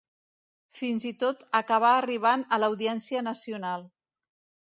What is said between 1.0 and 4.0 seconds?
i tot acabà arribant a l'Audiència Nacional.